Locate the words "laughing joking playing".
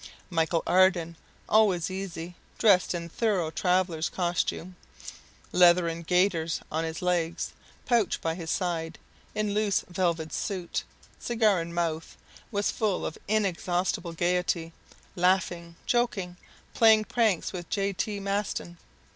15.15-17.03